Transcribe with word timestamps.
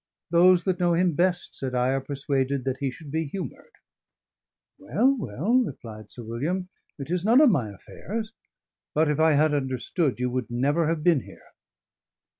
"Those 0.31 0.63
that 0.63 0.79
know 0.79 0.95
him 0.95 1.13
best," 1.13 1.55
said 1.55 1.75
I, 1.75 1.89
"are 1.89 2.01
persuaded 2.01 2.63
that 2.65 2.79
he 2.79 2.89
should 2.89 3.11
be 3.11 3.25
humoured." 3.27 3.73
"Well, 4.79 5.15
well," 5.15 5.59
replied 5.59 6.09
Sir 6.09 6.23
William, 6.23 6.69
"it 6.97 7.11
is 7.11 7.23
none 7.23 7.39
of 7.39 7.51
my 7.51 7.69
affairs. 7.69 8.33
But 8.95 9.11
if 9.11 9.19
I 9.19 9.33
had 9.33 9.53
understood, 9.53 10.19
you 10.19 10.31
would 10.31 10.49
never 10.49 10.87
have 10.87 11.03
been 11.03 11.19
here." 11.19 11.45